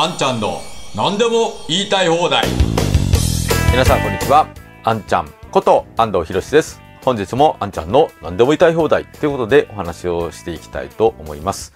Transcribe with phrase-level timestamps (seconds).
[0.00, 0.60] あんちゃんの
[0.94, 2.46] 何でも言いたい放題。
[3.72, 4.46] 皆さんこんにちは。
[4.84, 6.80] あんちゃんこと安藤博です。
[7.04, 11.72] 本日もあんちゃんの何でも言いたい放題ということでお話をしていきたいと思います。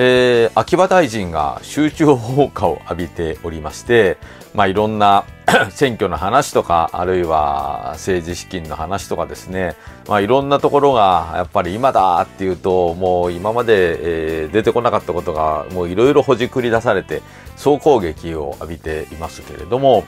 [0.00, 4.16] えー、秋葉大臣が集中放火を浴びておりまして、
[4.54, 5.24] まあ、いろんな
[5.70, 9.74] 選挙の話とか、あるいは政治資金の話とかですね、
[10.06, 17.20] まあ、いろんなところがやっぱり今だっていうと、もう今まで、えー、出てこなかったことがもういろいろほじくり出されて、
[17.56, 20.04] 総攻撃を浴びていますけれども、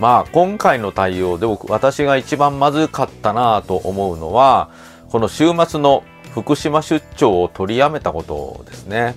[0.00, 4.68] まあ今回の対応で僕、私が一番まずかったなと思うのは、
[5.08, 9.14] この週末の福島出張を取りやめたことですね。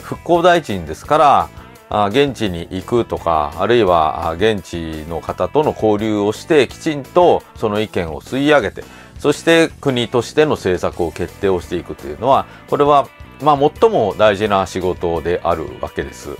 [0.00, 1.50] 復興大臣ですか
[1.90, 8.84] ら、現地に行くとか、あるいは現地の方との交流をして、きちんとその意見を吸い上げて、
[9.18, 13.08] そして国としての政策を決定をしていくというのは、これは
[13.42, 16.36] まあ最も大事な仕事であるわけです。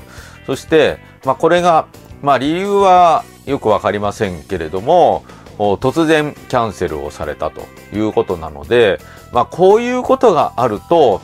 [0.47, 1.87] そして、まあこれが、
[2.23, 5.25] まあ理由はよくわかりませんけれども、
[5.59, 8.99] 突然キャンセルをされたということなので、
[9.33, 11.21] まあ、こういうことがあると、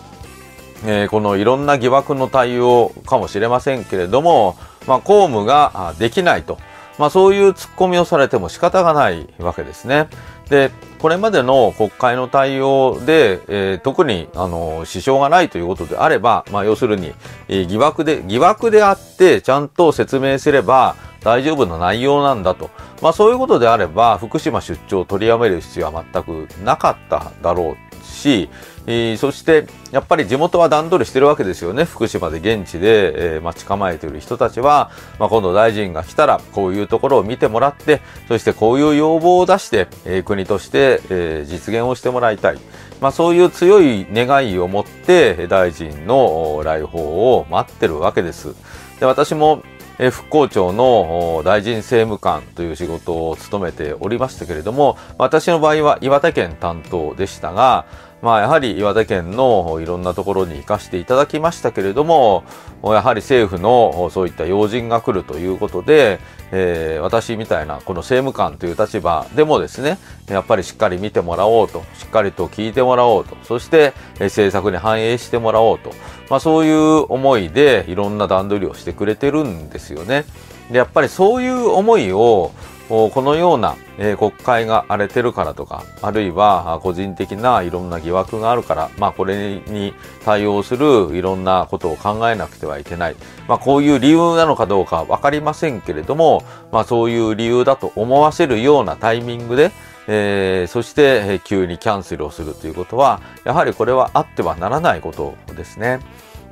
[0.84, 4.56] えー、このいろんな疑惑の対応かもしれませんけれども、
[4.86, 6.58] まあ、公務ができないと、
[6.98, 10.08] まあ、そういうツッコミをされても仕方がないわけですね。
[10.50, 17.14] で、これまでの国会の対応で、えー、特に、あの、支障がないということであれば、まあ、要するに、
[17.48, 22.70] えー、疑惑で、疑惑であって、ちゃんと説明すれば、大丈夫な内容なんだと。
[23.02, 27.89] まあそういうことであれば、福島出張を取りやめる必要は全くなかっただろう
[28.20, 28.48] し、
[28.86, 31.84] えー、そしてやっぱり地元は段取りしてるわけですよね。
[31.84, 42.58] 福島で現地で、えー、待ち構えている人たちは、まあ、今度大臣が来たらこういうところを見てもらって、そしてこういう要望を出して、えー、国として、え、実現をしてもらいたい。
[43.00, 48.54] まあそういう強い願いを持って大臣の来訪を待ってるわけです。
[49.00, 49.62] で私も
[49.98, 57.84] 復興庁の大臣政務官という仕事を務めておりましたけれども、私の場合は岩手県担当でしたが、
[58.22, 62.44] まあやはり岩手県のいろんなところに行かせていただきましたけれども、
[62.82, 66.18] やはり政府のそういった要人が来るということで、
[66.52, 69.98] えー、私みたいなこの政務官という立場でもですね、
[70.28, 75.90] やっぱりしっかり見てもらおうと、しっかりと聞いてもらおうと、そして、政策に反映してもらおうと、
[76.28, 80.24] まあそういう思いでいろんな段取りをしてくれてるんですよね。
[80.70, 82.52] で、やっぱりそういう思いを
[82.90, 83.76] このような、
[84.18, 93.16] 国会が荒れてるからとか、あるいは個人的ないろんな疑惑があるから、まあこれに対応するいろんなことを考えなくてはいけない。
[93.46, 96.42] まあこういう理由なのかどうかわかりませんけれども、
[96.72, 99.70] まあそういう理由だと思わせるようなタイミングで、
[100.08, 106.00] えー、そして、急にキャンセルをするということは、やはりこれはあってはならないことですね。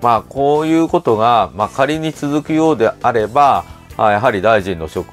[0.01, 3.65] まあこういうことが、まあ仮に続くようであれば、
[3.99, 5.13] やはり大臣の職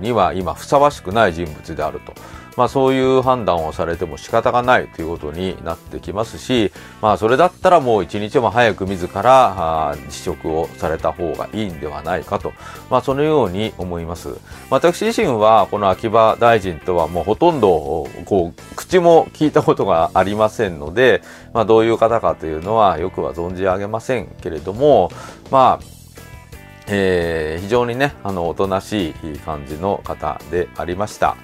[0.00, 2.12] には今ふさわしくない人物であると。
[2.56, 12.54] まあそういう判断をされても仕方がないということになってきますし、まあそれだったらもう一日も早く自ら辞職をされた方がいいんではないかと、
[12.88, 14.30] まあそのように思います。
[14.70, 21.20] 私自身はこの秋葉大臣とはもうほとんどこう口も聞いたことがありませんので、
[21.52, 25.10] まあどういう方かというのはよくは存じ上げませんけれども、
[25.50, 25.86] まあ
[26.88, 31.36] えー、非常にね、あの、おとなしい感じの方でありました。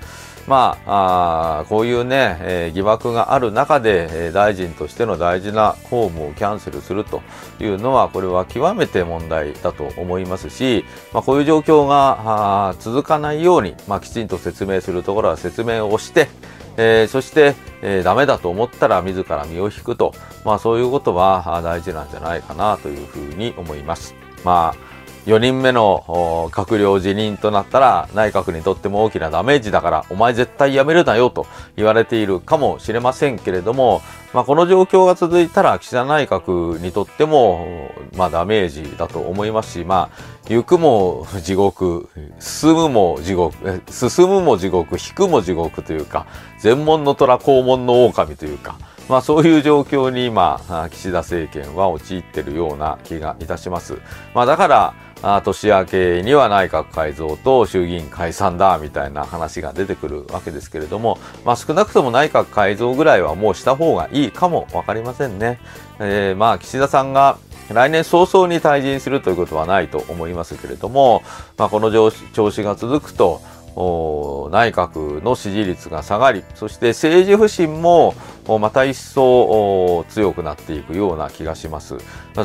[0.47, 7.23] まあ、あこういうね、えー、疑惑がある中で、えー、大臣としての大事な公務をキャンセルすると
[7.61, 16.29] いうのは、これは極めて問題だと思いますし、まあ、こういう状況が続かないように、まあ、きちんと説明するところは説明をして、
[16.77, 20.13] えー、そして、えー、ダメだと思ったら自ら身を引くと、
[20.45, 24.15] まあそういうことは大事なんじゃないかなというふうに思います。
[24.45, 24.92] まあ
[25.27, 31.47] 4人目の閣僚辞任となったら内閣にとっても大きなダメージだからお前絶対辞めるなよと
[31.77, 34.03] 言われているかもしれませんけれども、
[34.33, 42.09] まあ、この状況が続いたら岸田内閣にとっても、まあ、ダメージだと思いますし、まあ、行くも地獄、
[42.41, 46.27] 進むも地獄、 進むも地獄、引くも地獄というか、
[46.59, 48.75] 全門の虎、肛門の狼というか、
[49.09, 50.61] まあそういう状況に今、
[50.91, 53.99] 岸田政権は陥っているような気がいたします。
[54.35, 65.61] まあだから、あ年明けには内閣改造と衆議院解散だみたいな話が出てくるわけですけれども、まあ、少なくとも内閣改造ぐらいはもうした方がいいかも分かりませんね。
[66.01, 67.39] えー、まあ岸田さんが
[67.73, 71.23] 来年早々に退陣するということはないと思いますけれども、
[71.57, 72.11] まあ、この調
[72.51, 73.41] 子が続くと
[73.75, 78.15] 内閣の支持率が下がり、そして政治不信も
[78.61, 81.97] また一層強くなっていくような気がします。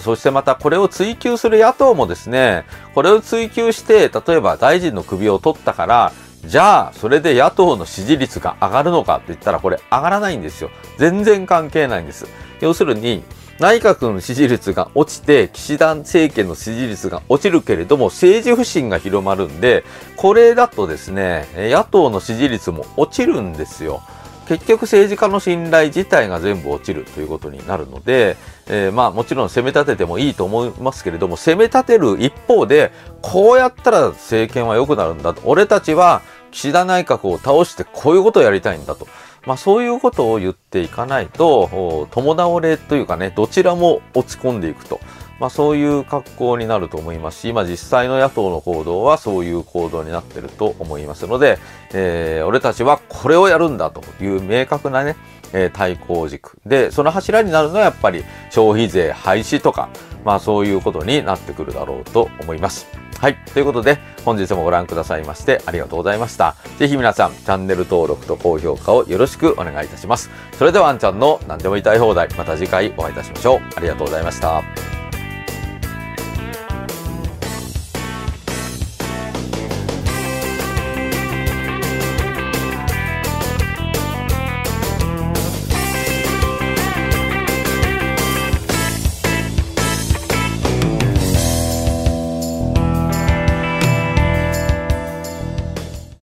[0.02, 2.64] そしてまたこれを追及する野党もですね、
[2.96, 6.14] これを追及して、例えば大臣の首を取ったから、
[6.46, 10.70] じゃあ、それで野党の支持率が上がるのかって言ったら、これ上がらないんですよ。
[10.98, 12.26] 全然関係ないんです。
[12.62, 13.24] 要するに、
[13.60, 19.84] 内閣の支持率が落ちて、岸田政権の支持率が落ちるけれども、政治不信が広まるんで、
[20.16, 24.02] これだとですね、野党の支持率も落ちるんですよ。
[24.48, 28.38] 結局政治家の信頼自体が全部落ちるということになるので、
[28.68, 35.42] えー、まあもちろん攻め立ててもいいと思いますけれども、攻め立てる一方で、こうやったら政権は良くなるんだと。
[35.44, 36.22] 俺たちは
[36.52, 39.08] 岸田内閣を倒してこういうことをやりたいんだと。
[39.46, 45.00] まあそういうことを言っていかないと、共倒れというかね、どちらも落ち込んでいくと。
[45.40, 51.60] まあそういう格好になると思いますし、今実際の野党の行動はそういう行動になってると思いますので、
[51.94, 55.16] えー、俺たちはこれをやるんだという明確なね、
[55.54, 56.60] えー、対抗軸。
[56.66, 59.90] で、その柱になるのはやっぱり消費税廃止とか、
[60.26, 62.88] まあそういうことになってくるだろうと思います。
[63.20, 63.36] はい。
[63.54, 66.56] ということで、本日もご覧くださいましてありがとうございました。
[66.78, 70.30] ぜひ皆さん、チャンネル登録と高評価をよろしくお願いいたします。
[70.58, 73.60] それでは、あんちゃんの何でも言いたい放題、また次回お会いいたしましょう。
[73.76, 74.97] ありがとうございました。